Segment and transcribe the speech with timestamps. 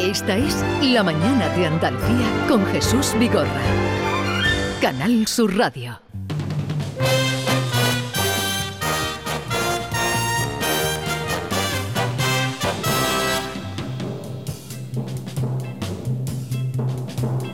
[0.00, 3.48] Esta es La Mañana de Andalucía con Jesús Vigorra.
[4.80, 6.00] Canal Sur Radio.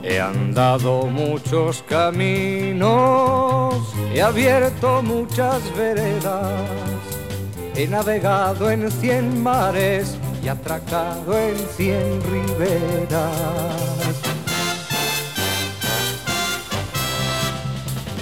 [0.03, 3.73] He andado muchos caminos,
[4.13, 6.61] he abierto muchas veredas,
[7.75, 13.33] he navegado en cien mares y atracado en cien riberas.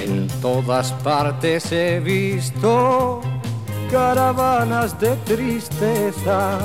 [0.01, 3.19] En todas partes he visto
[3.91, 6.59] caravanas de tristeza,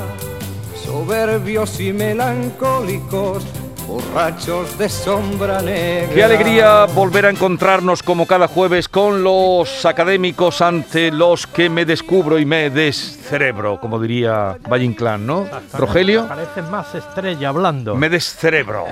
[0.85, 3.45] soberbios y melancólicos
[3.89, 6.13] borrachos de sombra negra.
[6.13, 11.85] Qué alegría volver a encontrarnos como cada jueves con los académicos ante los que me
[11.85, 15.47] descubro y me descerebro, como diría Valle Inclán, ¿no?
[15.73, 16.27] Rogelio.
[16.27, 17.95] Parece más estrella hablando.
[17.95, 18.85] Me descerebro.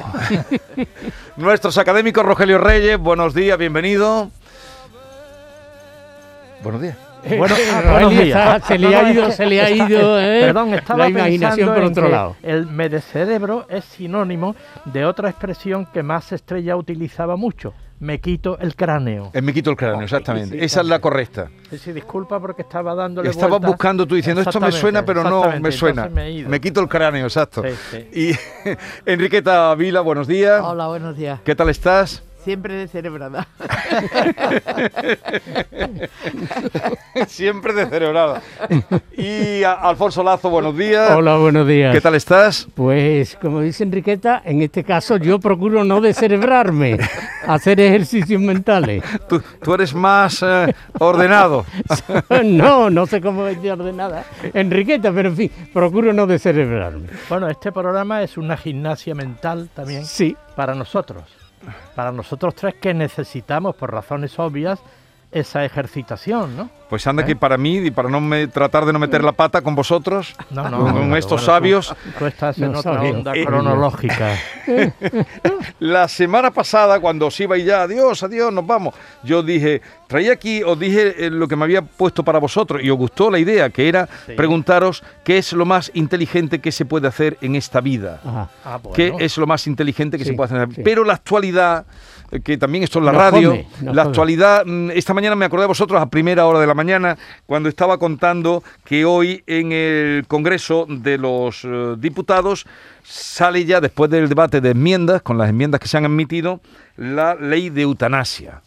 [1.38, 4.32] Nuestros académicos Rogelio Reyes, buenos días, bienvenido.
[6.64, 7.07] Buenos días.
[7.38, 8.28] Bueno, ah, buenos días.
[8.56, 10.42] está- se le ha ido, se le ha ido ¿eh?
[10.42, 12.36] Perdón, estaba la imaginación pensando por en otro que lado.
[12.44, 17.74] El medecerebro es sinónimo de otra expresión que más estrella utilizaba mucho.
[18.00, 19.32] Me quito el cráneo.
[19.34, 20.64] Eh, me quito el cráneo, exactamente.
[20.64, 21.50] Esa es la correcta.
[21.72, 23.72] Sí, sí, disculpa porque estaba dándole Estaba vueltas.
[23.72, 26.08] buscando tú diciendo esto me suena, pero no me suena.
[26.08, 26.44] me.
[26.44, 27.64] Me quito el cráneo, exacto.
[27.64, 28.08] Sí, sí.
[28.14, 28.70] Y
[29.12, 30.62] Enriqueta Vila, buenos días.
[30.64, 31.40] Hola, buenos días.
[31.44, 32.24] ¿Qué tal estás?
[32.48, 33.46] Siempre descerebrada.
[37.28, 38.42] Siempre descerebrada.
[39.18, 41.12] Y a- Alfonso Lazo, buenos días.
[41.12, 41.94] Hola, buenos días.
[41.94, 42.66] ¿Qué tal estás?
[42.74, 46.98] Pues, como dice Enriqueta, en este caso yo procuro no descerebrarme,
[47.48, 49.04] hacer ejercicios mentales.
[49.28, 51.66] Tú, tú eres más eh, ordenado.
[52.46, 54.24] No, no sé cómo es de ordenada
[54.54, 57.08] Enriqueta, pero en fin, procuro no descerebrarme.
[57.28, 61.24] Bueno, este programa es una gimnasia mental también Sí, para nosotros.
[61.96, 64.80] Para nosotros tres que necesitamos, por razones obvias,
[65.32, 66.70] esa ejercitación, ¿no?
[66.90, 67.26] Pues anda ¿Eh?
[67.26, 70.34] que para mí y para no me, tratar de no meter la pata con vosotros,
[70.52, 73.12] No, con, estos bueno, sabios, Tú, tú estás en No otra sabía.
[73.12, 74.38] onda Eh, cronológica.
[75.80, 80.34] la semana pasada cuando os iba y ya, adiós, adiós, nos vamos, yo dije, traía
[80.34, 83.40] aquí, os dije eh, lo que me había puesto para vosotros y os gustó la
[83.40, 84.34] idea, que era Sí.
[84.34, 88.20] preguntaros qué es lo más inteligente que se puede hacer en esta vida.
[88.26, 88.50] ajá.
[88.64, 88.96] Ah, bueno.
[88.96, 90.74] ¿Qué es lo más inteligente que Sí, se puede hacer?
[90.76, 90.82] sí.
[90.84, 91.86] Pero la actualidad,
[92.44, 94.02] que también esto es la Nos radio, come, la come.
[94.02, 97.70] actualidad, mm, esta mañana me acordé de vosotros a primera hora de la mañana, cuando
[97.70, 102.66] estaba contando que hoy en el Congreso de los eh, Diputados
[103.04, 106.60] sale ya, después del debate de enmiendas, con las enmiendas que se han admitido,
[106.98, 108.62] la ley de eutanasia.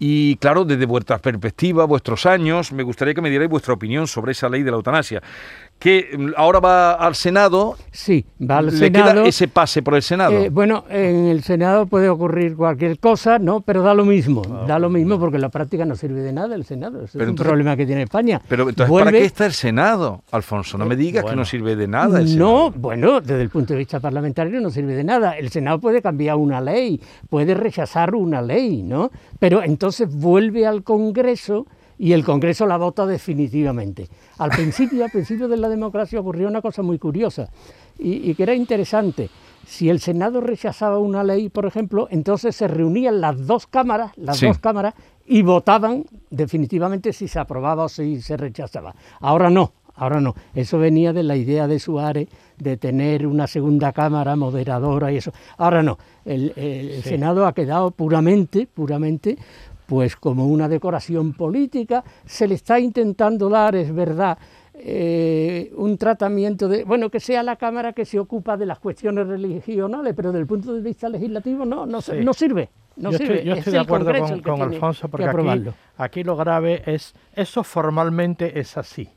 [0.00, 4.30] Y claro, desde vuestra perspectiva, vuestros años, me gustaría que me dierais vuestra opinión sobre
[4.32, 5.22] esa ley de la eutanasia,
[5.78, 9.12] que mm, ahora va al Senado, Sí, va al le Senado.
[9.14, 10.32] queda ese pase por el Senado.
[10.32, 13.60] Eh, bueno, en el Senado puede ocurrir cualquier cosa, ¿no?
[13.60, 16.54] Pero da lo mismo, da lo mismo porque en la práctica no sirve de nada
[16.56, 17.04] el Senado.
[17.04, 18.40] Ese Pero es un problema que tiene España.
[18.48, 20.78] Pero entonces, ¿para qué está el Senado, Alfonso?
[20.78, 22.72] No me digas que no sirve de nada el No, Senado.
[22.76, 25.32] bueno, desde el punto de vista parlamentario no sirve de nada.
[25.38, 27.00] El Senado puede cambiar una ley,
[27.30, 29.10] puede rechazar una ley, ¿no?
[29.38, 31.66] Pero entonces vuelve al Congreso
[31.98, 34.08] y el Congreso la vota definitivamente.
[34.38, 37.48] Al principio, al principio de la democracia ocurrió una cosa muy curiosa
[37.98, 39.28] y, y que era interesante.
[39.66, 44.38] Si el Senado rechazaba una ley, por ejemplo, entonces se reunían las dos cámaras, las
[44.38, 44.46] Sí.
[44.46, 44.94] dos cámaras,
[45.26, 48.94] y votaban definitivamente si se aprobaba o si se rechazaba.
[49.20, 50.34] Ahora no, ahora no.
[50.54, 55.32] Eso venía de la idea de Suárez de tener una segunda cámara moderadora y eso.
[55.58, 55.98] Ahora no.
[56.24, 59.36] El, el- el Senado ha quedado puramente, puramente,
[59.88, 62.04] pues como una decoración política.
[62.26, 64.36] Se le está intentando dar, es verdad,
[64.74, 69.26] eh, un tratamiento de, bueno, que sea la Cámara que se ocupa de las cuestiones
[69.26, 72.12] religionales, pero desde el punto de vista legislativo no, no, Sí.
[72.22, 72.68] no sirve.
[72.96, 73.34] No yo sirve.
[73.36, 75.64] estoy, yo Es estoy de acuerdo Congreso con, Alfonso que porque aquí,
[75.96, 79.08] aquí lo grave es, eso formalmente es así,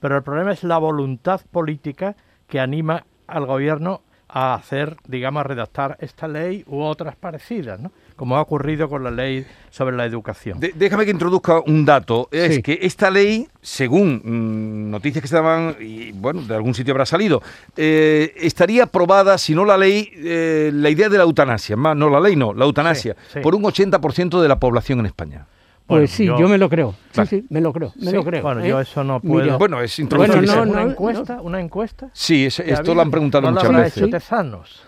[0.00, 2.16] pero el problema es la voluntad política
[2.48, 7.92] que anima al gobierno a hacer, digamos, a redactar esta ley u otras parecidas, ¿no?
[8.16, 10.58] Como ha ocurrido con la ley sobre la educación.
[10.58, 12.28] De- déjame que introduzca un dato.
[12.32, 12.62] Es Sí.
[12.62, 17.42] que esta ley, según mm, noticias que estaban, y bueno, de algún sitio habrá salido,
[17.76, 22.08] eh, estaría aprobada, si no la ley, eh, la idea de la eutanasia, más no
[22.10, 23.40] la ley, no, la eutanasia, Sí, sí.
[23.40, 25.46] por un 80% de la población en España.
[25.86, 26.92] Pues Bueno, sí, yo- yo, me lo creo.
[27.12, 27.28] Sí, Vale.
[27.30, 28.16] sí, me lo creo, me Sí.
[28.16, 28.42] lo creo.
[28.42, 28.68] Bueno, ¿eh?
[28.68, 29.44] yo eso no puedo.
[29.44, 31.42] Mira, Bueno, es Bueno, no, una encuesta, no.
[31.42, 32.08] una encuesta.
[32.12, 33.96] Sí, es- ¿Ya esto lo han preguntado ¿No muchas veces.
[33.98, 34.82] hecho Tezanos?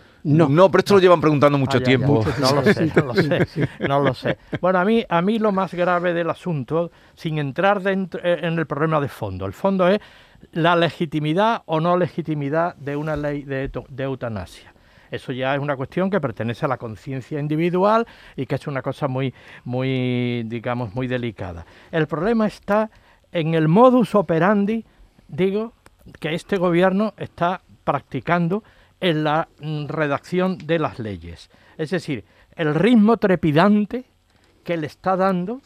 [0.49, 0.71] No.
[0.71, 1.87] pero esto lo llevan preguntando mucho Ah, ya, ya.
[1.87, 2.25] tiempo.
[2.41, 4.39] No lo sé, no lo sé, no lo sé.
[4.61, 8.59] Bueno, a mí, a mí lo más grave del asunto, sin entrar dentro, eh, en
[8.59, 10.01] el problema de fondo, el fondo es
[10.53, 14.73] la legitimidad o no legitimidad de una ley de, de eutanasia.
[15.11, 18.83] Eso ya es una cuestión que pertenece a la conciencia individual y que es una
[18.83, 19.33] cosa muy,
[19.65, 21.65] muy, digamos, muy delicada.
[21.91, 22.91] El problema está
[23.33, 24.85] en el modus operandi,
[25.27, 25.73] digo,
[26.21, 28.63] que este gobierno está practicando
[29.01, 31.51] en la mm, redacción de las leyes.
[31.77, 32.25] Es decir,
[32.57, 34.05] el ritmo trepidante
[34.65, 35.61] que le está dando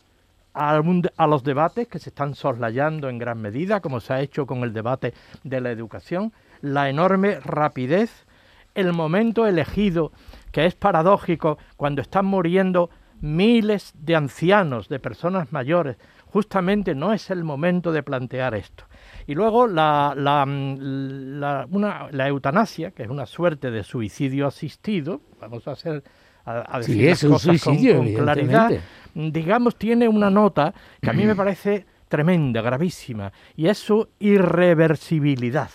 [0.54, 0.80] a,
[1.16, 4.62] a, los debates que se están soslayando en gran medida, como se ha hecho con
[4.62, 5.14] el debate
[5.44, 8.26] de la educación, la enorme rapidez
[8.74, 10.12] el momento elegido,
[10.50, 12.90] que es paradójico, cuando están muriendo
[13.20, 15.96] miles de ancianos, de personas mayores,
[16.26, 18.84] justamente no es el momento de plantear esto.
[19.26, 25.72] Y luego la, la, la, eutanasia, que es una suerte de suicidio asistido, vamos a
[25.72, 26.02] hacer
[26.44, 27.76] a, decir las cosas con,
[28.14, 28.72] claridad,
[29.14, 35.70] digamos, tiene una nota que a mí me parece tremenda, gravísima, y es su irreversibilidad.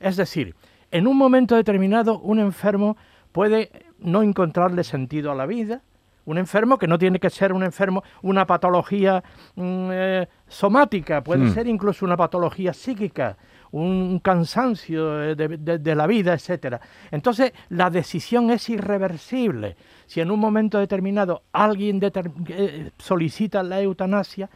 [0.00, 0.54] Es decir,
[0.90, 2.96] en un momento determinado un enfermo
[3.32, 5.82] puede no encontrarle sentido a la vida,
[6.26, 9.22] un enfermo que no tiene que ser un enfermo, una patología
[9.54, 11.54] mm, eh, somática, puede hmm.
[11.54, 13.36] ser incluso una patología psíquica,
[13.72, 16.80] un cansancio de, la vida, etcétera.
[17.10, 19.76] Entonces, la decisión es irreversible.
[20.06, 22.00] Si en un momento determinado alguien
[22.48, 24.48] eh, solicita la eutanasia,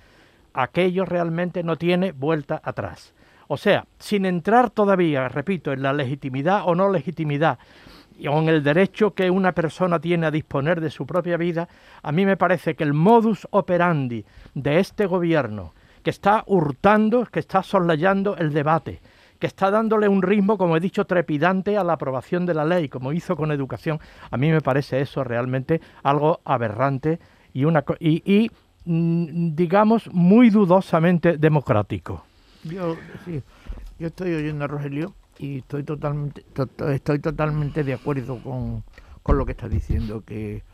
[0.55, 3.15] aquello realmente no tiene vuelta atrás.
[3.49, 7.59] O sea, sin entrar todavía, repito, en la legitimidad o no legitimidad
[8.29, 11.69] o en el derecho que una persona tiene a disponer de su propia vida,
[12.03, 14.25] a mí me parece que el modus operandi
[14.55, 15.73] de este gobierno,
[16.03, 19.01] que está hurtando, que está soslayando el debate,
[19.39, 22.89] que está dándole un ritmo, como he dicho, trepidante a la aprobación de la ley,
[22.89, 23.99] como hizo con educación,
[24.31, 27.19] a mí me parece eso realmente algo aberrante
[27.53, 28.51] y, una, y
[28.85, 32.25] mm, digamos, muy dudosamente democrático.
[32.65, 32.97] Yo,
[33.99, 36.45] yo estoy oyendo a Rogelio y estoy totalmente,
[36.93, 38.85] estoy totalmente de acuerdo con,
[39.23, 40.65] con lo que está diciendo, que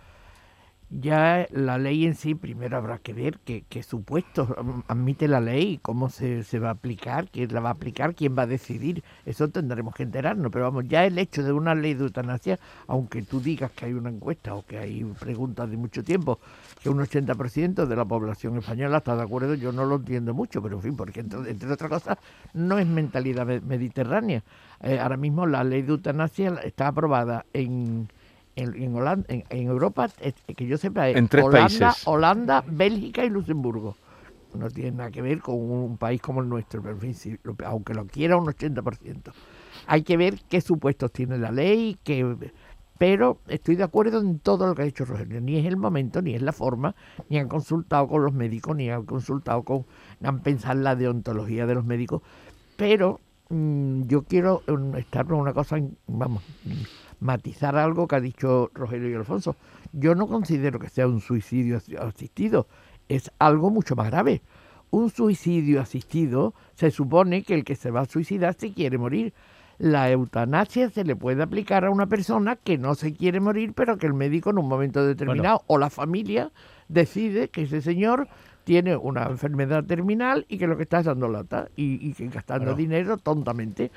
[0.89, 4.49] ya la ley en sí, primero habrá que ver qué, qué supuestos
[4.87, 8.37] admite la ley, cómo se, se, va a aplicar, quién la va a aplicar, quién
[8.39, 9.03] va a decidir.
[9.25, 10.53] Eso tendremos que enterarnos.
[10.53, 13.95] Pero vamos, ya el hecho de una ley de eutanasia, aunque tú digas que hay
[13.95, 16.39] una encuesta o que hay preguntas de mucho tiempo,
[16.81, 20.63] que un 80% de la población española está de acuerdo, yo no lo entiendo mucho,
[20.63, 22.19] pero en fin, porque entre, otras cosas
[22.55, 24.45] no es mentalidad mediterránea.
[24.81, 28.09] Eh, ahora mismo la ley de eutanasia está aprobada en
[28.57, 30.09] en, Holanda, en, Europa,
[30.57, 33.97] que yo sepa, es Holanda, Holanda, Bélgica y Luxemburgo.
[34.55, 37.95] No tiene nada que ver con un país como el nuestro, pero en fin, aunque
[37.95, 39.33] lo quiera un 80%.
[39.87, 42.37] Hay que ver qué supuestos tiene la ley, que,
[42.99, 45.41] pero estoy de acuerdo en todo lo que ha dicho Rogelio.
[45.41, 46.95] Ni es el momento, ni es la forma,
[47.29, 49.85] ni han consultado con los médicos, ni han consultado con,
[50.23, 52.23] han pensado la deontología de los médicos,
[52.77, 53.21] pero
[53.51, 55.77] mm, yo quiero mm, estar con una cosa,
[56.07, 56.43] vamos,
[57.21, 59.57] matizar algo que ha dicho Rogelio y Alfonso.
[59.93, 62.67] Yo no considero que sea un suicidio asistido,
[63.09, 64.43] es algo mucho más grave.
[64.91, 69.33] Un suicidio asistido se supone que el que se va a suicidar se quiere morir.
[69.79, 73.99] La eutanasia se le puede aplicar a una persona que no se quiere morir, pero
[73.99, 76.51] que el médico en un momento determinado o la familia
[76.89, 78.29] decide que ese señor
[78.65, 82.75] tiene una enfermedad terminal y que lo que está es dando lata y, que gastando
[82.75, 83.93] dinero tontamente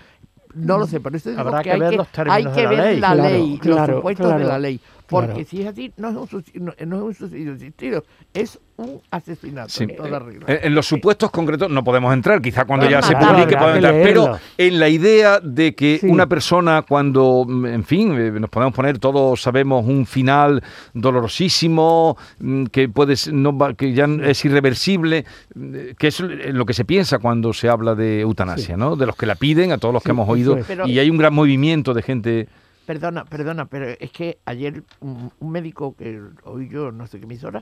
[0.56, 2.62] no lo sé, por eso digo Habrá que, hay ver que, los términos hay que
[2.62, 3.00] de la ver ley.
[3.00, 4.80] la ley, Claro, los supuestos claro, de la ley.
[5.10, 5.48] Porque claro.
[5.50, 9.84] si es así, no es un suicidio, no, es un suicidio es un asesinato Sí.
[9.84, 10.46] en toda regla.
[10.48, 14.02] En, en los supuestos concretos no podemos entrar, quizá cuando ya se publique podemos entrar,
[14.04, 16.08] pero en la idea de que Sí.
[16.08, 20.64] una persona cuando, en fin, eh, nos podemos poner todos sabemos un final
[20.94, 25.26] dolorosísimo, mm, que puede no que ya es irreversible,
[25.56, 28.96] mm, que es lo que se piensa cuando se habla de eutanasia, ¿no?
[28.96, 30.58] De los que la piden, a todos los que hemos oído.
[30.68, 32.48] Pero- y hay un gran movimiento de gente
[32.90, 37.26] Perdona, perdona, pero es que ayer un, un médico que oí yo, no sé qué
[37.26, 37.62] emisora,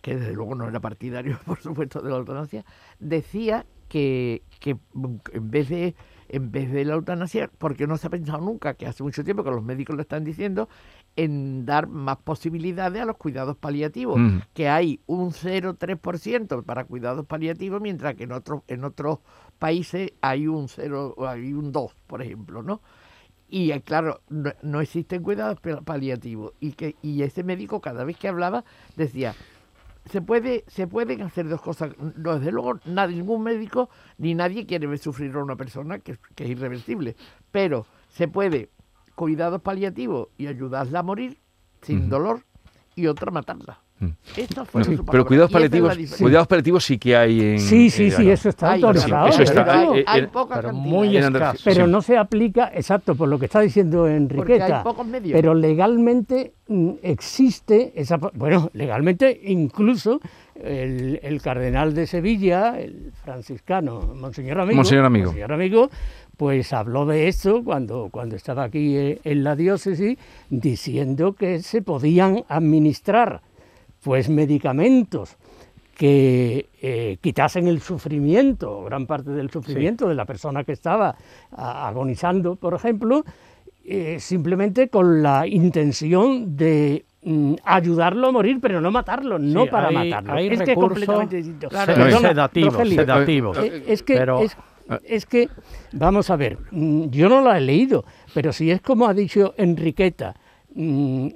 [0.00, 2.64] que desde luego no era partidario, por supuesto, de la eutanasia,
[3.00, 4.76] decía que, que
[5.32, 5.96] en vez de
[6.28, 9.42] en vez de la eutanasia, porque no se ha pensado nunca, que hace mucho tiempo
[9.42, 10.68] que los médicos lo están diciendo,
[11.16, 14.38] en dar más posibilidades a los cuidados paliativos, Mm.
[14.54, 19.18] que hay un 0,3% para cuidados paliativos, mientras que en otros en otros
[19.58, 22.80] países hay un 0, hay un 2, por ejemplo, ¿no?
[23.54, 26.54] Y eh, claro, no, no existen cuidados pa- paliativos.
[26.58, 28.64] Y que y ese médico cada vez que hablaba
[28.96, 29.34] decía,
[30.06, 31.90] se puede se pueden hacer dos cosas.
[32.16, 36.16] No, desde luego, nadie, ningún médico ni nadie quiere ver sufrir a una persona que,
[36.34, 37.14] que es irreversible.
[37.50, 38.70] Pero se puede
[39.16, 41.38] cuidados paliativos y ayudarla a morir
[41.82, 42.44] sin dolor
[42.96, 43.81] y otra matarla.
[44.66, 47.58] Fueron sus pero cuidados paliativos, cuidados paliativos sí que hay en.
[47.60, 49.28] Sí, sí, en sí, eso está Hay, autorizado.
[49.28, 50.88] eso está, hay eh, poca pero cantidad.
[50.90, 51.62] muy escaso.
[51.64, 51.90] Pero sí.
[51.90, 54.78] no se aplica, exacto, por lo que está diciendo Enriqueta.
[54.78, 55.32] hay pocos medios.
[55.32, 58.16] Pero legalmente mm, existe esa.
[58.16, 60.20] Bueno, legalmente incluso
[60.54, 64.76] el, el cardenal de Sevilla, el franciscano, Monseñor Amigo.
[64.76, 65.26] Monseñor Amigo.
[65.26, 65.90] Monseñor Amigo,
[66.36, 70.18] pues habló de esto cuando, cuando estaba aquí eh, en la diócesis,
[70.50, 73.42] diciendo que se podían administrar
[74.02, 75.36] pues medicamentos
[75.96, 81.14] que eh, quitasen el sufrimiento, gran parte del sufrimiento de la persona que estaba
[81.52, 83.24] a- agonizando, por ejemplo,
[83.84, 89.88] eh, simplemente con la intención de mm, ayudarlo a morir, pero no matarlo, no para
[89.88, 90.32] hay- matarlo.
[90.32, 91.68] hay es que es completamente distinto.
[91.68, 93.58] Claro, Perdona, sedativos, Rogelio, sedativos.
[93.58, 94.56] eh, es que, Pero- es,
[95.04, 95.48] es que,
[95.92, 98.04] vamos a ver, mm, yo no la he leído,
[98.34, 100.34] pero si es como ha dicho Enriqueta,
[100.74, 101.28] mm,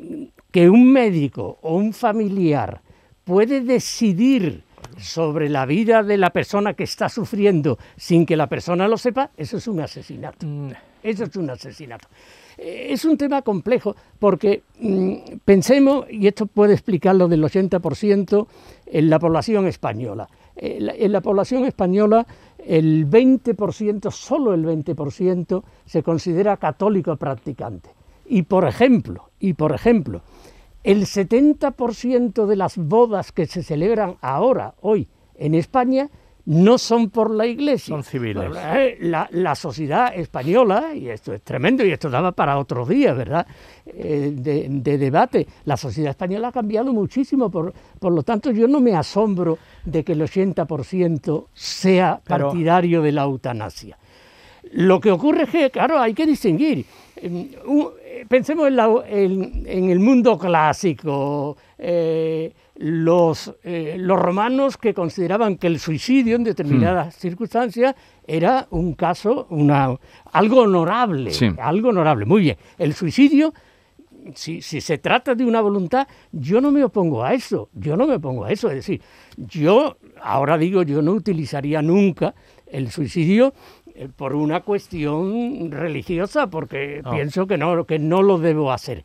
[0.56, 2.80] que un médico o un familiar
[3.24, 4.62] puede decidir
[4.96, 9.28] sobre la vida de la persona que está sufriendo sin que la persona lo sepa,
[9.36, 10.46] eso es un asesinato.
[10.46, 10.70] Mm,
[11.02, 12.08] Eso es un asesinato.
[12.56, 18.46] Eh, Es un tema complejo porque mm, pensemos, y esto puede explicar lo del 80%
[18.86, 20.26] en la población española.
[20.56, 22.26] Eh, la- En la población española
[22.64, 27.90] el 20%, solo el 20% se considera católico practicante.
[28.28, 30.22] Y por ejemplo, y por ejemplo,
[30.86, 36.08] el 70% de las bodas que se celebran ahora, hoy, en España,
[36.46, 37.92] no son por la iglesia.
[37.92, 38.50] Son civiles.
[38.56, 43.12] Eh, La, la sociedad española, y esto es tremendo, y esto daba para otro día,
[43.14, 43.46] ¿verdad?,
[43.84, 45.46] Eh, de, de debate.
[45.64, 50.04] La sociedad española ha cambiado muchísimo, por, por lo tanto yo no me asombro de
[50.04, 53.96] que el 80% sea Pero- partidario de la eutanasia.
[54.72, 56.84] Lo que ocurre es que, claro, hay que distinguir.
[57.22, 64.76] Un- eh, Pensemos en, la- en- en el mundo clásico, eh, los, eh, los romanos
[64.76, 67.94] que consideraban que el suicidio en determinadas circunstancias
[68.26, 69.96] era un caso, una,
[70.32, 71.48] algo honorable, Sí.
[71.58, 72.24] algo honorable.
[72.26, 73.52] Muy bien, el suicidio
[74.34, 78.06] si, si se trata de una voluntad, yo no me opongo a eso, yo no
[78.08, 78.68] me opongo a eso.
[78.68, 79.00] Es decir,
[79.36, 82.34] yo, ahora digo, yo no utilizaría nunca
[82.66, 83.54] el suicidio
[83.85, 83.85] eh,
[84.16, 87.12] por una cuestión religiosa, porque No.
[87.12, 89.04] pienso que no, que no lo debo hacer.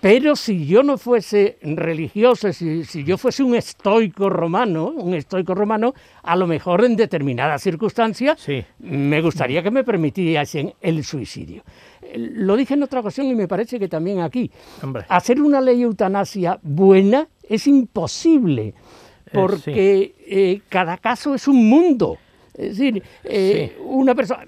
[0.00, 5.54] Pero si yo no fuese religioso, si, si yo fuese un estoico romano, un estoico
[5.54, 8.64] romano, a lo mejor en determinadas circunstancias Sí.
[8.80, 11.62] me gustaría que me permitiesen el suicidio.
[12.02, 14.50] Eh, Lo dije en otra ocasión y me parece que también aquí.
[14.82, 15.04] Hombre.
[15.08, 18.74] Hacer una ley eutanasia buena es imposible,
[19.32, 22.18] porque eh, cada caso es un mundo.
[22.56, 24.44] Es decir, eh, una persona...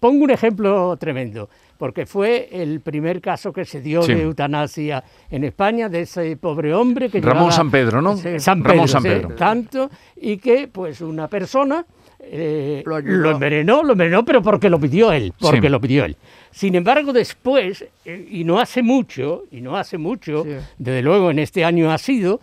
[0.00, 4.12] Pongo un ejemplo tremendo, porque fue el primer caso que se dio Sí.
[4.14, 8.16] de eutanasia en España, de ese pobre hombre que Ramón llevaba- San Pedro, ¿no?
[8.16, 9.28] Sí, San Ramón Pedro, San sí, Pedro.
[9.36, 11.86] tanto, y que pues una persona
[12.24, 15.68] eh, Lo envenenó, lo envenenó, pero porque lo pidió él, porque Sí.
[15.68, 16.16] lo pidió él.
[16.52, 20.50] Sin embargo, después, eh, y no hace mucho, y no hace mucho, Sí.
[20.78, 22.40] desde luego en este año ha sido,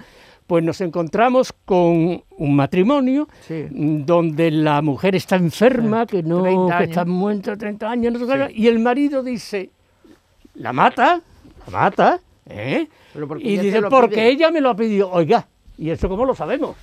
[0.50, 3.68] pues nos encontramos con un matrimonio Sí.
[3.70, 8.26] donde la mujer está enferma, que no 30 que está muerta 30 años, no sé
[8.26, 9.70] qué, y el marido dice,
[10.56, 11.22] la mata,
[11.68, 12.88] la mata, ¿eh?
[13.42, 14.30] Y dice, porque pide".
[14.30, 16.76] ella me lo ha pedido, oiga, ¿y eso cómo lo sabemos?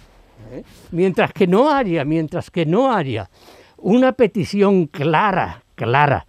[0.52, 0.62] ¿Eh?
[0.92, 3.28] Mientras que no haya, mientras que no haya
[3.78, 6.24] una petición clara, clara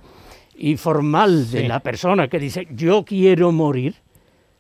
[0.58, 1.68] y formal de Sí.
[1.68, 3.94] la persona que dice, yo quiero morir,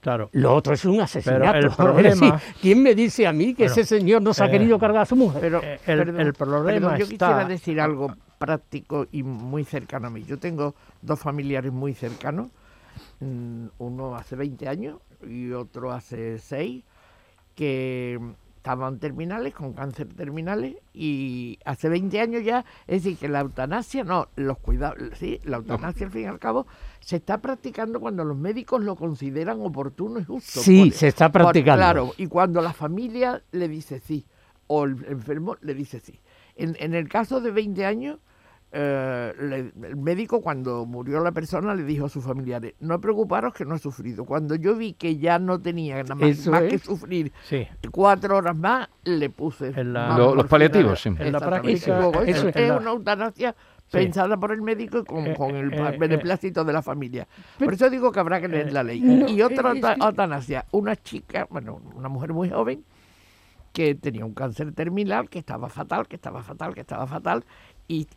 [0.07, 0.29] Claro.
[0.31, 1.57] lo otro es un asesinato.
[1.57, 4.51] el problema- ¿Quién me dice a mí que Bueno, ese señor no se ha eh,
[4.51, 5.41] querido cargar a su mujer?
[5.41, 10.09] Pero Eh, el- el problema yo está- quisiera decir algo práctico y muy cercano a
[10.09, 10.23] mí.
[10.23, 12.47] Yo tengo dos familiares muy cercanos,
[13.19, 14.97] mm, uno hace 20 años
[15.27, 16.85] y otro hace 6,
[17.53, 18.17] que
[18.67, 24.03] estaban terminales, con cáncer terminales, y hace 20 años ya, es decir, que la eutanasia,
[24.03, 26.67] no, los cuidados, sí, la eutanasia al fin y al cabo
[26.99, 30.59] se está practicando cuando los médicos lo consideran oportuno y justo.
[30.59, 31.79] Sí, se está por- practicando.
[31.79, 34.25] claro, y cuando la familia le dice sí,
[34.67, 36.19] o el enfermo le dice sí.
[36.57, 38.19] En, en el caso de 20 años,
[38.71, 43.53] eh, le- el médico cuando murió la persona le dijo a sus familiares, no preocuparos
[43.53, 44.25] que no he sufrido.
[44.25, 46.71] Cuando yo vi que ya no tenía nada más, Eso más es.
[46.71, 47.65] que sufrir Sí.
[47.91, 51.09] cuatro horas más, le puse En la- más Lo- los paliativos, sí.
[51.17, 53.55] En la práctica, eso eso es- es la- una eutanasia
[53.87, 53.97] Sí.
[53.99, 57.25] pensada por el médico y con, Eh, con el eh, eh, beneplácito de la familia.
[57.57, 58.99] Pero- Por eso digo que habrá que leer eh, la ley.
[58.99, 62.83] no, y otra eutanasia, una chica, bueno, una mujer muy joven,
[63.71, 67.45] que tenía un cáncer terminal, que estaba fatal, que estaba fatal, que estaba fatal,
[67.87, 68.07] y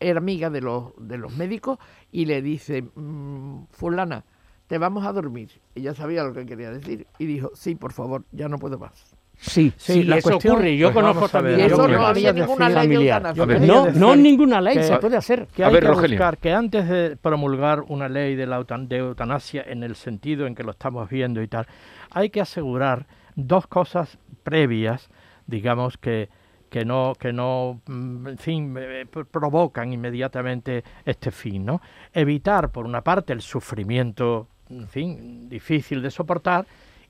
[0.00, 1.78] era amiga de los, de los médicos
[2.12, 4.24] y le dice, "Mm, fulana,
[4.66, 5.50] te vamos a dormir.
[5.74, 9.14] Ella sabía lo que quería decir y dijo, sí, por favor, ya no puedo más.
[9.36, 10.76] Sí, Sí, sí, la eso cuestión- ocurre.
[10.76, 11.58] Yo pues conozco también.
[11.58, 13.34] Y eso no había ninguna ley familiar.
[13.34, 13.60] ver.
[13.62, 15.48] No, no ninguna ley que- se puede hacer.
[15.48, 16.16] que A hay ver, que Rogelio.
[16.16, 20.54] buscar que antes de promulgar una ley de, la de eutanasia en el sentido en
[20.54, 21.66] que lo estamos viendo y tal,
[22.10, 25.10] hay que asegurar dos cosas previas,
[25.46, 26.28] digamos que
[26.74, 31.80] que no que no mm, en fin eh, pr- provocan inmediatamente este fin, ¿no?
[32.12, 36.66] Evitar por una parte el sufrimiento, en fin, difícil de soportar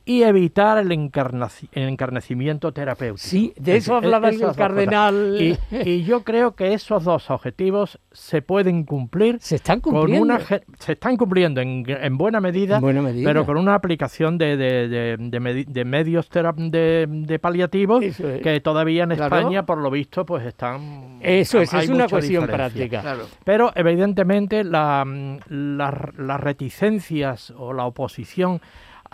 [0.07, 3.27] y evitar el, encarnaci- el encarnecimiento terapéutico.
[3.27, 5.37] Sí, de eso Es- hablaba el cardenal.
[5.41, 10.23] Y, y yo creo que esos dos objetivos se pueden cumplir Se están con cumpliendo.
[10.25, 13.29] una ge- se están cumpliendo en, en buena medida, En buena medida.
[13.31, 18.17] pero con una aplicación de, de, de- de medi- de medios de, de paliativos es.
[18.43, 19.37] que todavía en Claro.
[19.39, 22.55] España por lo visto pues están Eso es, es una cuestión diferencia.
[22.57, 23.01] práctica.
[23.01, 23.27] Claro.
[23.45, 25.05] Pero evidentemente la,
[25.49, 28.61] la- las reticencias o la oposición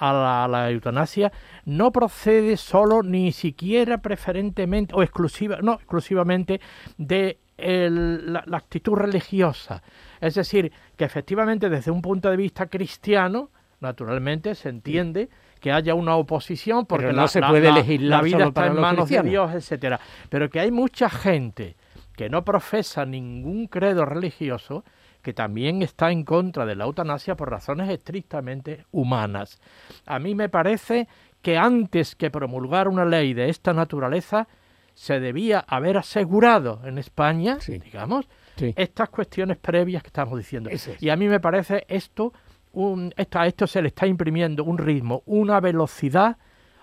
[0.00, 1.30] a la, a la eutanasia
[1.66, 6.60] no procede solo ni siquiera preferentemente o exclusiva, no exclusivamente
[6.96, 9.82] de el- la, la actitud religiosa.
[10.20, 15.28] Es decir, que efectivamente desde un punto de vista cristiano, naturalmente se entiende
[15.60, 18.52] que haya una oposición porque Pero no la, se puede la- legislar la vida está
[18.52, 19.22] para en manos de.
[19.22, 20.00] Dios, etcétera.
[20.30, 21.76] Pero que hay mucha gente
[22.20, 24.84] que no profesa ningún credo religioso
[25.22, 29.58] que también está en contra de la eutanasia por razones estrictamente humanas.
[30.04, 31.08] A mí me parece
[31.40, 34.48] que antes que promulgar una ley de esta naturaleza
[34.92, 37.78] se debía haber asegurado en España, Sí.
[37.78, 38.74] digamos, Sí.
[38.76, 40.68] estas cuestiones previas que estamos diciendo.
[40.68, 40.90] Es.
[41.00, 42.34] Y a mí me parece esto,
[42.72, 46.36] un, esto, a esto se le está imprimiendo un ritmo, una velocidad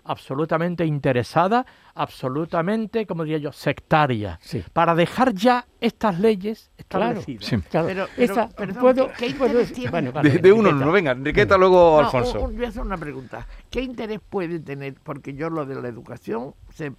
[0.08, 4.64] absolutamente interesada, absolutamente, como diría yo, sectaria, Sí.
[4.74, 7.20] para dejar ya estas leyes Claro.
[7.20, 7.46] establecidas.
[7.46, 7.58] Sí.
[7.70, 9.92] Claro, Pero- pero, esa- perdón, puedo, ¿qué- qué puedo interés decir- tiene?
[9.92, 12.40] bueno, De, vale, de uno, no, venga, Enriqueta, luego No, Alfonso.
[12.40, 13.48] un- un- voy a hacer una pregunta.
[13.70, 14.96] ¿Qué interés puede tener?
[15.04, 16.92] Porque yo lo de la educación sé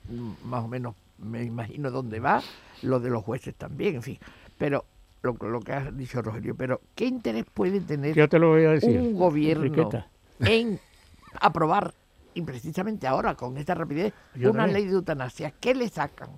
[0.45, 2.43] más o menos, me imagino dónde va,
[2.83, 4.19] lo de los jueces también, en fin.
[4.57, 4.85] Pero
[5.23, 8.65] lo, lo que ha dicho Rogelio, pero ¿qué interés puede tener Yo te lo voy
[8.65, 8.99] a decir.
[9.01, 10.07] un gobierno Enriqueta.
[10.41, 10.79] en
[11.41, 11.93] aprobar,
[12.35, 14.81] y precisamente ahora con esta rapidez, Yo una también.
[14.83, 15.53] ley de eutanasia?
[15.61, 16.31] ¿Qué le sacan?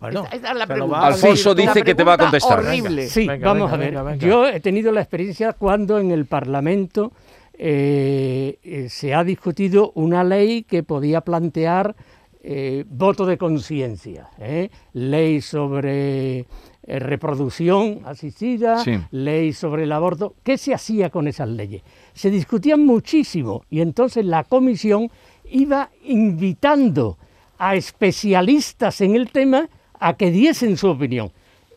[0.00, 0.96] Bueno, esa, esa es la se lo pregunta.
[0.98, 2.60] va a Alfonso dice que te va a contestar.
[2.60, 3.06] Horrible.
[3.08, 3.90] Sí, Venga, vamos venga, a ver.
[3.90, 4.26] venga, venga.
[4.26, 7.12] Yo he tenido la experiencia cuando en el Parlamento
[7.54, 11.94] eh, eh, se ha discutido una ley que podía plantear
[12.42, 14.70] eh, voto de conciencia, ¿eh?
[14.94, 18.98] ley sobre eh, reproducción asistida, Sí.
[19.10, 20.34] ley sobre el aborto.
[20.42, 21.82] ¿Qué se hacía con esas leyes?
[22.14, 25.10] Se discutían muchísimo y entonces la comisión
[25.50, 27.18] iba invitando
[27.58, 31.30] a especialistas en el tema a que diesen su opinión.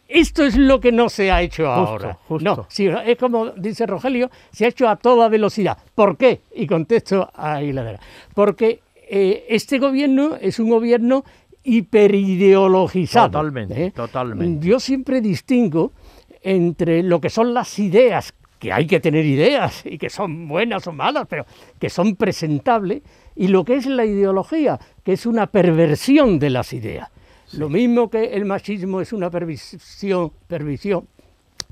[0.08, 2.18] Esto es lo que no se ha hecho ahora.
[2.28, 2.68] justo.
[2.80, 5.78] No, es como dice Rogelio, se ha hecho a toda velocidad.
[5.96, 6.42] ¿Por qué?
[6.56, 8.00] Y contesto a Hiladera.
[8.34, 11.24] Porque eh, este gobierno es un gobierno
[11.64, 13.28] hiperideologizado.
[13.28, 13.92] Totalmente, ¿eh?
[13.92, 14.68] totalmente.
[14.68, 15.94] Yo siempre distingo
[16.42, 20.88] entre lo que son las ideas, que hay que tener ideas y que son buenas
[20.88, 21.46] o malas, pero
[21.78, 23.02] que son presentables,
[23.36, 27.10] y lo que es la ideología, que es una perversión de las ideas.
[27.58, 31.06] Lo mismo que el machismo es una perversión, perversión,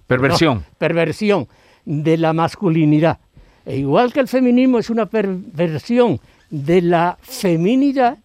[0.06, 0.58] Perversión.
[0.58, 1.48] no, perversión
[1.86, 3.20] de la masculinidad.
[3.66, 8.18] E igual que el feminismo es una perversión de la feminidad,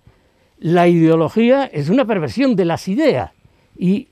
[0.59, 3.31] la ideología es una perversión de las ideas.
[3.79, 4.09] Y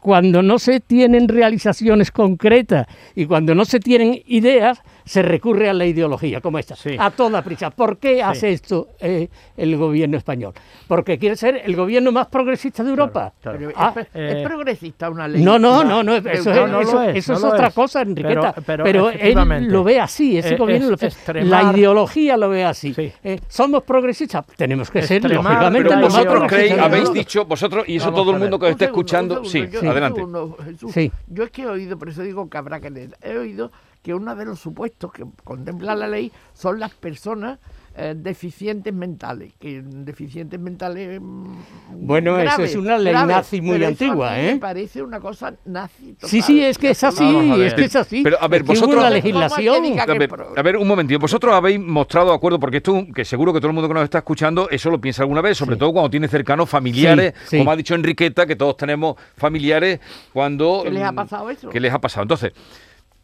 [0.00, 5.74] cuando no se tienen realizaciones concretas y cuando no se tienen ideas, se recurre a
[5.74, 6.96] la ideología como esta, Sí.
[6.98, 7.70] a toda prisa.
[7.70, 10.52] ¿Por qué hace esto eh, el gobierno español?
[10.88, 13.32] Porque quiere ser el gobierno más progresista de Europa.
[13.42, 13.70] claro.
[13.76, 15.42] Ah, es, eh, es progresista una ley.
[15.42, 17.74] No, no, no, no, eso no lo eso, es, eso no es otra es.
[17.74, 18.52] cosa, Enriqueta.
[18.54, 21.72] Pero- pero Pero, él lo ve así, ese eh, gobierno es lo ve- extremar- La
[21.72, 22.94] ideología lo ve así.
[22.94, 23.12] Sí.
[23.22, 24.46] Eh, ¿Somos progresistas?
[24.56, 28.38] Tenemos que ser, lógicamente, lo más progresistas habéis dicho, vosotros, y eso Vamos todo el
[28.40, 30.16] mundo que os un escuchando, segundo, sí, adelante.
[30.20, 30.92] segundo, Jesús.
[30.92, 31.12] Sí.
[31.28, 33.16] Yo es que he oído, por eso digo que habrá que leer.
[33.22, 33.70] He oído
[34.04, 37.58] que uno de los supuestos que contempla la ley son las personas
[37.96, 39.54] eh, deficientes mentales.
[39.58, 41.20] Que deficientes mentales.
[41.22, 41.54] mm,
[41.92, 44.52] Bueno, eso graves, es una ley graves, nazi muy pero eso a antigua, mí ¿eh?
[44.54, 45.94] Me parece una cosa nazi.
[46.04, 46.42] Sí, total.
[46.42, 47.66] sí, es que es así, Vamos a ver.
[47.68, 48.20] es que es así.
[48.22, 49.98] Pero, a ver, Es que hubo vosotros- una ¿Cómo es que legislación.
[50.00, 51.18] A ver, pro- a ver, un momentito.
[51.20, 54.18] Vosotros habéis mostrado acuerdo, porque esto, que seguro que todo el mundo que nos está
[54.18, 57.58] escuchando, eso lo piensa alguna vez, sobre todo cuando tiene cercanos familiares, Sí, sí.
[57.58, 60.00] como ha dicho Enriqueta, que todos tenemos familiares
[60.32, 60.80] cuando...
[60.84, 61.70] ¿Qué les ha pasado eso?
[61.70, 62.22] ¿Qué les ha pasado?
[62.24, 62.52] Entonces,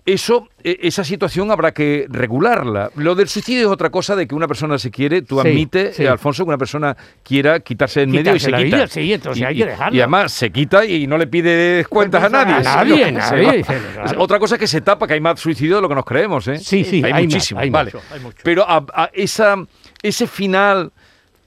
[0.06, 2.90] eso, e- esa situación habrá que regularla.
[2.96, 5.96] Lo del suicidio es otra cosa de que una persona se quiere, tú Sí, admites,
[5.96, 6.02] sí.
[6.04, 8.76] eh, Alfonso, que una persona quiera quitarse en medio y se la quita.
[8.76, 9.96] vida, sí, entonces y, hay y- que dejarlo.
[9.96, 13.12] y además se quita y no le pide cuentas a Cuentas a nadie.
[13.12, 14.16] nadie, nadie.
[14.16, 16.46] Otra cosa es que se tapa, que hay más suicidio de lo que nos creemos,
[16.48, 16.58] ¿eh?
[16.58, 17.90] Sí, sí, hay, hay más, muchísimo, hay vale.
[17.92, 18.38] mucho, hay mucho.
[18.42, 19.56] Pero a- a esa,
[20.02, 20.92] ese final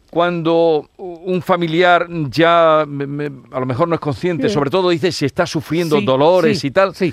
[0.09, 4.53] cuando un familiar ya me- me- a lo mejor no es consciente, Sí.
[4.53, 7.11] sobre todo dice si está sufriendo Sí, dolores sí, y tal, sí.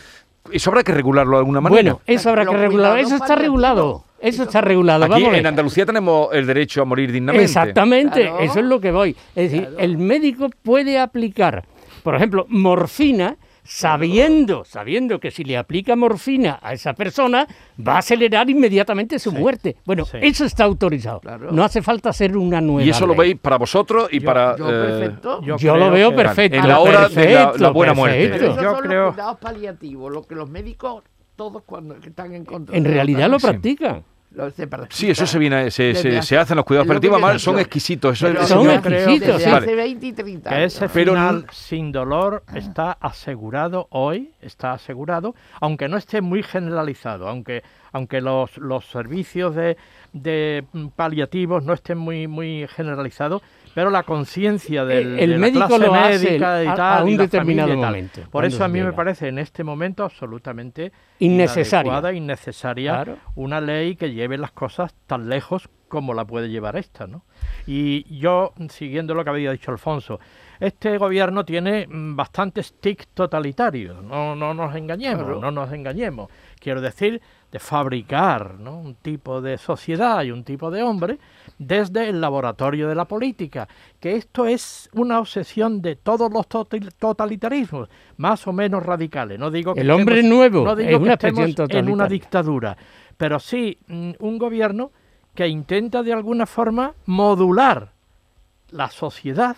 [0.52, 1.82] Eso habrá que regularlo de alguna manera.
[1.94, 2.92] Bueno, eso habrá que Los regular.
[2.92, 4.04] cuidados Eso está regulado.
[4.20, 5.04] Eso está regulado.
[5.06, 7.44] Aquí Vamos en Andalucía tenemos el derecho a morir dignamente.
[7.44, 8.40] Exactamente, Claro.
[8.40, 9.16] eso es lo que voy.
[9.34, 11.64] Es decir, el médico puede aplicar,
[12.02, 17.46] por ejemplo, morfina, sabiendo, sabiendo que si le aplica morfina a esa persona,
[17.86, 19.76] va a acelerar inmediatamente su muerte.
[19.84, 20.18] Bueno, sí.
[20.22, 21.20] eso está autorizado.
[21.20, 21.50] Claro.
[21.52, 22.82] No hace falta hacer una nueva.
[22.84, 24.56] Y eso lo veis para vosotros y para...
[24.56, 25.40] Yo eh, perfecto.
[25.42, 26.56] yo Yo lo creo veo que- perfecto.
[26.58, 28.18] En la hora de la- buena muerte.
[28.18, 28.50] Pero perfecto.
[28.52, 31.02] esos Yo son creo- los cuidados paliativos, lo que los médicos
[31.36, 32.76] todos cuando que están en contra.
[32.76, 33.46] En realidad lo Sí.
[33.46, 34.04] practican.
[34.32, 34.54] Los.
[34.90, 37.38] Sí, eso se viene, se, se, hace- se hacen los cuidados es lo paliativos, digo.
[37.40, 38.12] son exquisitos.
[38.16, 39.50] Eso, Pero eso Son exquisitos, Desde sí.
[39.50, 39.66] Vale.
[39.66, 40.74] hace 20 y 30 Que años.
[40.76, 46.44] ese Pero final no- sin dolor está asegurado hoy, está asegurado, aunque no esté muy
[46.44, 49.76] generalizado, aunque, aunque los, los servicios de,
[50.12, 50.64] de
[50.94, 53.42] paliativos no estén muy, muy generalizados,
[53.74, 56.98] pero la conciencia del El de la médico clase lo hace médica y a- tal,
[56.98, 60.04] a un y la determinado momento, Por eso a mí me parece en este momento
[60.04, 62.12] absolutamente Innecesaria.
[62.12, 63.18] innecesaria Claro.
[63.36, 67.24] una ley que lleve las cosas tan lejos como la puede llevar esta, ¿no?
[67.66, 70.20] Y yo, siguiendo lo que había dicho Alfonso,
[70.60, 75.40] este gobierno tiene mm, bastantes tics totalitarios, no, no nos engañemos, Claro.
[75.40, 76.28] no nos engañemos.
[76.60, 77.20] Quiero decir,
[77.50, 78.78] de fabricar ¿no?
[78.78, 81.18] un tipo de sociedad y un tipo de hombre
[81.58, 83.66] desde el laboratorio de la política,
[83.98, 89.38] que esto es una obsesión de todos los total- totalitarismos, más o menos radicales.
[89.38, 92.76] No digo que El hombre nuevo no es digo que una estemos en una dictadura,
[93.16, 94.92] pero sí mm, un gobierno
[95.34, 97.92] que intenta de alguna forma modular
[98.70, 99.56] la sociedad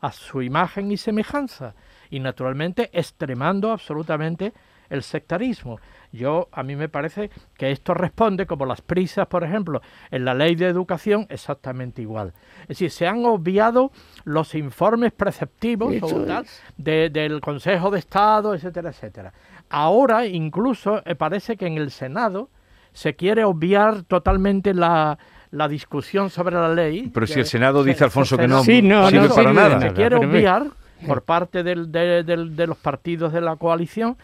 [0.00, 1.74] a su imagen y semejanza
[2.10, 4.52] y naturalmente extremando absolutamente
[4.90, 5.78] el sectarismo.
[6.12, 10.32] Yo a mí me parece que esto responde como las prisas, por ejemplo, en la
[10.34, 12.32] ley de educación exactamente igual.
[12.62, 13.90] Es decir, se han obviado
[14.24, 16.62] los informes preceptivos o Eso tal, es.
[16.76, 19.32] de- del Consejo de Estado, etcétera, etcétera.
[19.70, 22.48] Ahora incluso eh, parece que en el Senado
[22.92, 25.18] se quiere obviar totalmente la,
[25.50, 27.10] la discusión sobre la ley.
[27.12, 29.48] Pero si el Senado se- dice, Alfonso, se- que no Sí, no, sirve no para
[29.48, 29.80] sirve de nada.
[29.80, 30.66] se quiere obviar
[31.08, 34.16] por parte del- de, del- de los partidos de la coalición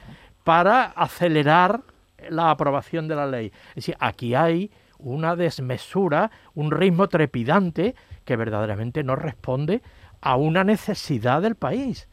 [0.45, 1.81] para acelerar
[2.29, 3.53] la aprobación de la ley.
[3.71, 9.83] Es decir, aquí hay una desmesura, un ritmo trepidante que verdaderamente no responde
[10.21, 12.09] a una necesidad del país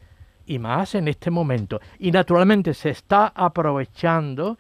[0.45, 1.81] y más en este momento.
[1.99, 4.57] Y naturalmente se está aprovechando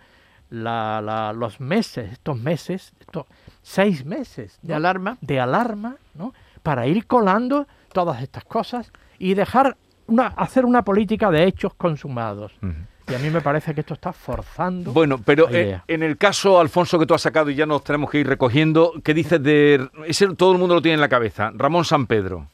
[0.49, 3.25] la- la- los meses, estos meses, estos
[3.61, 5.17] seis meses De alarma.
[5.21, 6.33] de alarma, ¿no?
[6.63, 9.77] Para ir colando todas estas cosas y dejar
[10.07, 12.53] una, hacer una política de hechos consumados.
[13.09, 14.91] Y a mí me parece que esto está forzando.
[14.91, 18.09] Bueno, pero eh, en el caso, Alfonso, que tú has sacado y ya nos tenemos
[18.09, 19.87] que ir recogiendo, ¿qué dices de...
[20.05, 22.47] Ese todo el mundo lo tiene en la cabeza, Ramón San Pedro.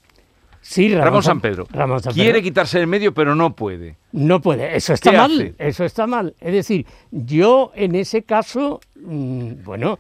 [0.62, 1.68] Sí, Ramón, Ramón, San Pedro.
[1.72, 2.44] Ramón San Quiere Pedro.
[2.44, 3.98] quitarse del medio, pero no puede.
[4.12, 5.56] No puede, eso está ¿Qué mal, hace?
[5.58, 6.36] eso está mal.
[6.40, 10.00] Es decir, yo en ese caso, mm, bueno,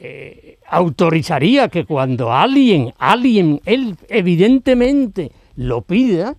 [0.00, 6.34] eh, autorizaría que cuando alguien, alguien, él evidentemente lo pida,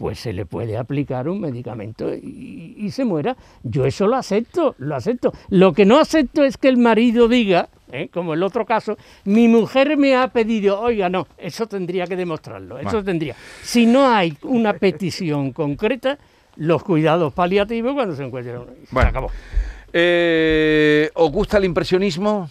[0.00, 3.36] pues se le puede aplicar un medicamento y, y se muera.
[3.62, 5.30] Yo eso lo acepto, lo acepto.
[5.50, 8.08] Lo que no acepto es que el marido diga, ¿eh?
[8.10, 12.78] como el otro caso, mi mujer me ha pedido, oiga, no, eso tendría que demostrarlo,
[12.78, 13.36] eso tendría.
[13.62, 16.16] Si no hay una petición concreta,
[16.56, 18.64] los cuidados paliativos cuando se encuentran.
[18.88, 19.10] Se Bueno.
[19.10, 19.30] acabó.
[19.92, 22.48] Eh, ¿Os gusta el impresionismo?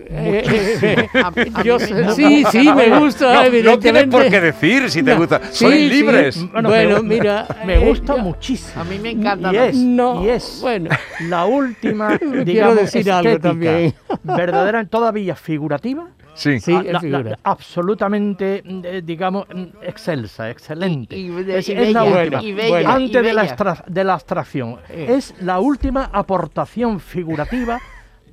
[0.00, 0.42] Eh,
[0.82, 3.62] eh, A mí- a yo sí, sí, me gusta, no, evidentemente.
[3.70, 5.40] no tienes por qué decir si te No, gusta.
[5.50, 5.88] sí, Sois sí.
[5.88, 6.50] libres.
[6.52, 8.80] Bueno, Bueno, me- mira, me eh, gusta yo- muchísimo.
[8.80, 9.52] A mí me encanta.
[9.52, 10.90] Y es, No, y es bueno.
[11.28, 13.94] la última, Quiero digamos, decir algo estética, también.
[14.22, 16.60] verdadera, todavía figurativa, Sí.
[16.60, 19.46] Sí, Ah, la- la- absolutamente, eh, digamos,
[19.82, 21.16] excelsa, excelente.
[21.16, 22.40] Y- y de- es, y es la última.
[22.42, 23.54] y bella, y Antes de la, bella.
[23.54, 24.76] extra- de la abstracción.
[24.88, 27.80] Es la última aportación figurativa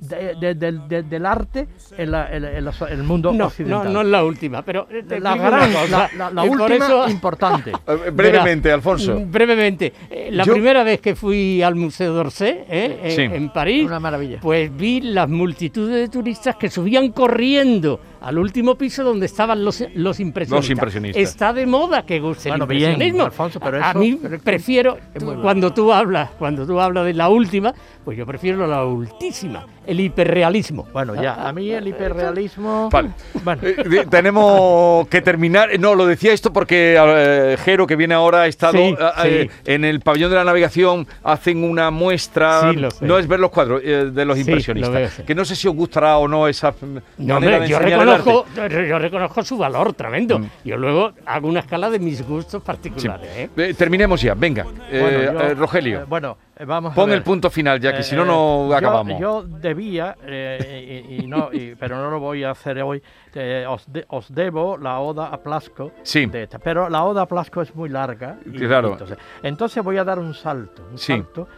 [0.00, 3.38] de- de- del- de- del arte en, la- en en la en el mundo No,
[3.38, 3.92] no, occidental.
[3.92, 6.10] no es la última, pero eh, la gran, cosa.
[6.16, 7.72] la, la- por última eso- importante.
[7.86, 9.18] Eh, brevemente, Verá, Alfonso.
[9.20, 9.92] mm, Brevemente.
[10.10, 13.22] Eh, La Yo- primera vez que fui al Museo d'Orsay, eh, en, Sí.
[13.22, 14.38] en París, Una maravilla.
[14.40, 19.82] pues vi las multitudes de turistas que subían corriendo al último piso donde estaban los,
[19.94, 20.50] los impresionistas.
[20.68, 21.22] Los impresionistas.
[21.22, 23.24] Está de moda que guste Bueno, el bien, impresionismo.
[23.24, 24.98] Alfonso, pero a eso- mí pero es que prefiero,
[25.42, 27.74] cuando tú hablas, cuando tú hablas de la última,
[28.04, 30.86] pues yo prefiero la ultísima, el hiperrealismo.
[30.92, 32.88] Bueno, ya, a mí el hiperrealismo...
[32.90, 33.10] Vale.
[33.44, 35.68] Bueno, Eh, tenemos que terminar.
[35.78, 39.72] No, lo decía esto porque eh, Jero, que viene ahora, ha estado Sí, eh, sí.
[39.72, 42.70] en el pabellón de la navegación, hacen una muestra.
[42.70, 43.04] Sí, lo sé.
[43.06, 44.92] no es ver los cuadros eh, de los Sí, impresionistas.
[44.92, 45.22] lo veo, sí.
[45.24, 46.74] Que no sé si os gustará o no esa
[47.18, 47.78] No, manera hombre, de yo.
[48.06, 48.46] Reconozco,
[48.88, 50.38] yo, reconozco su valor tremendo.
[50.38, 50.48] Mm.
[50.64, 52.66] Yo luego hago una escala de mis gustos Sí.
[52.66, 53.28] particulares.
[53.36, 53.50] ¿eh?
[53.56, 54.64] Eh, terminemos ya, venga.
[54.90, 57.18] Eh, bueno, yo- eh, Rogelio, eh, bueno, eh, vamos a pon ver.
[57.18, 59.20] el punto final ya, que Eh, si no, no eh, acabamos.
[59.20, 63.02] Yo, debía, eh, y, y no, y- pero no lo voy a hacer hoy,
[63.34, 65.92] eh, os, de- os debo la oda a Plasco.
[66.02, 66.26] Sí.
[66.26, 68.38] de esta, pero la oda a Plasco es muy larga.
[68.46, 68.92] y- Claro.
[68.92, 71.12] Entonces, entonces voy a dar un salto, un, Sí.
[71.12, 71.48] salto,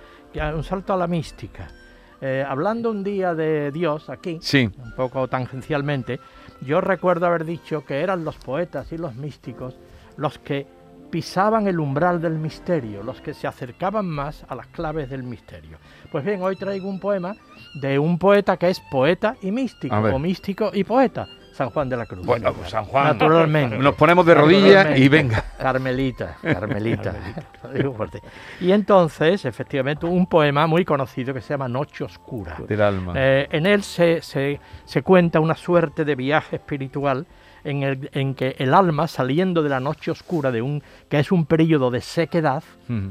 [0.54, 1.68] un salto a la mística.
[2.20, 6.18] Eh, hablando un día de Dios aquí, Sí, un poco tangencialmente,
[6.60, 9.76] yo recuerdo haber dicho que eran los poetas y los místicos
[10.16, 10.66] los que
[11.10, 15.78] pisaban el umbral del misterio, los que se acercaban más a las claves del misterio.
[16.10, 17.34] Pues bien, hoy traigo un poema
[17.80, 21.26] de un poeta que es poeta y místico, o místico y poeta,
[21.58, 22.24] San Juan de la Cruz.
[22.24, 23.08] bueno, pues San Juan.
[23.08, 23.76] Naturalmente.
[23.78, 25.44] Nos ponemos de rodillas y venga.
[25.58, 27.14] Carmelita, Carmelita.
[27.64, 28.22] Lo digo fuerte.
[28.60, 32.56] Y entonces, efectivamente, un poema muy conocido que se llama Noche Oscura.
[32.66, 33.12] Del alma.
[33.16, 37.26] Eh, en él se, se- se cuenta una suerte de viaje espiritual
[37.64, 41.32] en, el, en que el alma, saliendo de la noche oscura, de un, que es
[41.32, 42.62] un periodo de sequedad.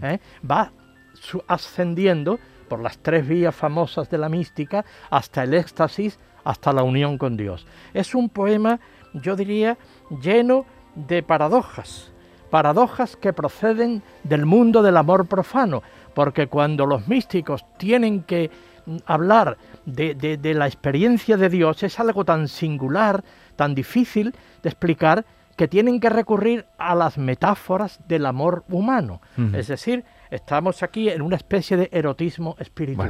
[0.01, 0.19] ¿eh?
[0.49, 0.71] va
[1.13, 6.17] su- ascendiendo por las tres vías famosas de la mística hasta el éxtasis,
[6.49, 7.65] hasta la unión con Dios.
[7.93, 8.79] Es un poema,
[9.13, 9.77] yo diría,
[10.21, 12.11] lleno de paradojas,
[12.49, 15.83] paradojas que proceden del mundo del amor profano,
[16.13, 18.49] porque cuando los místicos tienen que
[18.85, 23.23] mm, hablar de, de- de la experiencia de Dios es algo tan singular,
[23.55, 24.33] tan difícil
[24.63, 25.25] de explicar,
[25.57, 29.21] que tienen que recurrir a las metáforas del amor humano.
[29.55, 33.09] Es decir, estamos aquí en una especie de erotismo espiritual.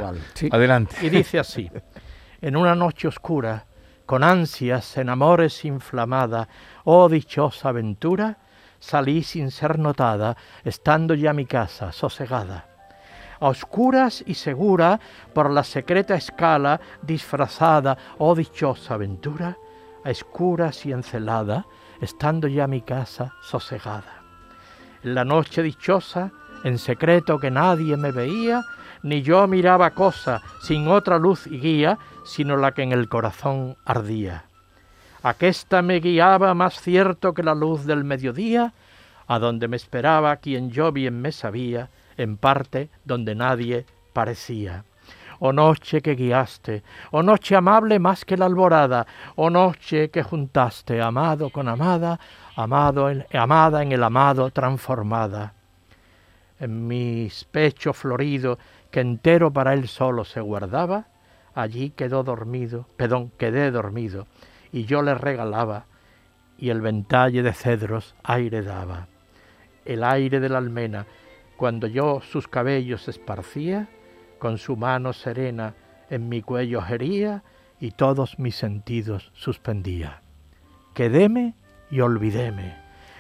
[0.50, 0.96] Adelante.
[1.02, 1.70] Y dice así,
[2.42, 3.66] en una noche oscura,
[4.06, 6.48] con ansias en amores inflamada,
[6.86, 8.38] oh dichosa aventura,
[8.80, 12.66] salí sin ser notada, estando ya mi casa sosegada.
[13.40, 15.00] A oscuras y segura,
[15.34, 19.58] por la secreta escala, disfrazada, oh dichosa aventura,
[20.04, 21.66] a escuras y encelada,
[22.02, 24.24] estando ya mi casa sosegada.
[25.04, 26.32] En la noche dichosa,
[26.64, 28.64] en secreto que nadie me veía,
[29.04, 33.78] ni yo miraba cosa sin otra luz y guía, sino la que en el corazón
[33.86, 34.46] ardía.
[35.24, 38.74] Aquesta me guiaba más cierto que la luz del mediodía,
[39.28, 44.84] a donde me esperaba quien yo bien me sabía, en parte donde nadie parecía.
[45.40, 46.82] Oh noche que guiaste,
[47.12, 49.06] oh noche amable más que la alborada,
[49.36, 52.20] oh noche que juntaste amado con amada,
[52.56, 55.54] amado en, amada en el amado transformada.
[56.60, 58.58] En mis pecho florido,
[58.92, 61.08] que entero para él solo se guardaba,
[61.54, 64.28] allí quedó dormido, perdón, quedé dormido,
[64.72, 65.86] y yo le regalaba,
[66.58, 69.08] y el ventalle de cedros aire daba.
[69.86, 71.06] El aire de la almena,
[71.56, 73.88] cuando yo sus cabellos esparcía,
[74.40, 75.74] con su mano serena
[76.10, 77.44] en mi cuello gería,
[77.80, 80.22] y todos mis sentidos suspendía.
[80.94, 81.54] Quedéme
[81.92, 82.76] y olvidéme.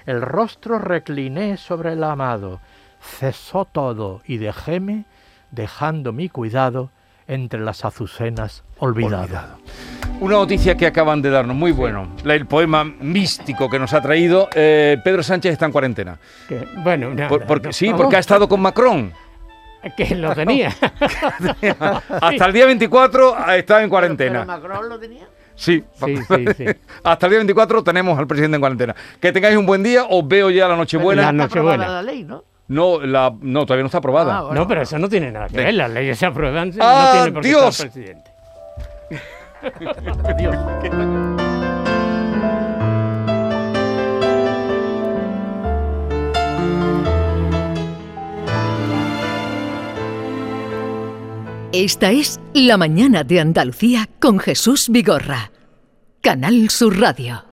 [0.05, 2.59] El rostro recliné sobre el amado,
[2.99, 5.05] cesó todo y dejéme,
[5.51, 6.89] dejando mi cuidado
[7.27, 9.23] entre las azucenas olvidado.
[9.23, 9.57] Olvidado.
[10.19, 12.07] Una noticia que acaban de darnos, muy bueno.
[12.23, 14.49] La- El poema místico que nos ha traído.
[14.55, 16.17] eh, Pedro Sánchez está en cuarentena.
[16.47, 19.13] Que, bueno, nada, Por- porque, no, sí, porque ha estado con Macron.
[19.95, 20.73] que lo tenía.
[22.21, 24.43] Hasta el día 24 ha estado en cuarentena.
[24.45, 25.27] Macron lo tenía?
[25.55, 25.83] Sí.
[26.05, 26.65] Sí, sí, sí.
[27.03, 28.95] Hasta el día 24 tenemos al presidente en cuarentena.
[29.19, 30.05] Que tengáis un buen día.
[30.09, 31.21] Os veo ya la Nochebuena.
[31.23, 31.87] La Está Nochebuena.
[31.87, 32.43] la ley, ¿no?
[32.69, 34.37] No, la, no, todavía no está aprobada.
[34.37, 34.61] Ah, bueno.
[34.61, 35.73] No, pero eso no tiene nada que ver.
[35.73, 36.73] Las leyes se aprueban.
[36.79, 37.79] ¡Ah, no tiene por qué Dios!
[37.79, 38.31] estar presidente.
[51.73, 55.51] Esta es La mañana de Andalucía con Jesús Vigorra.
[56.21, 57.43] Canal Sur Radio.